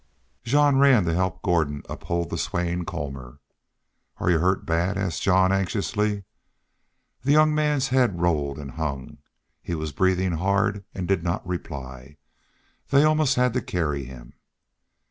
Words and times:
Jean 0.43 0.77
ran 0.77 1.05
to 1.05 1.13
help 1.13 1.43
Gordon 1.43 1.83
uphold 1.87 2.31
the 2.31 2.37
swaying 2.39 2.85
Colmor. 2.85 3.37
"Are 4.17 4.31
you 4.31 4.39
hurt 4.39 4.65
bad?" 4.65 4.97
asked 4.97 5.21
Jean, 5.21 5.51
anxiously. 5.51 6.23
The 7.21 7.33
young 7.33 7.53
man's 7.53 7.89
head 7.89 8.19
rolled 8.19 8.57
and 8.57 8.71
hung. 8.71 9.19
He 9.61 9.75
was 9.75 9.91
breathing 9.91 10.31
hard 10.31 10.83
and 10.95 11.07
did 11.07 11.21
not 11.21 11.45
reply. 11.47 12.17
They 12.89 13.01
had 13.01 13.09
almost 13.09 13.35
to 13.35 13.61
carry 13.61 14.05
him. 14.05 14.33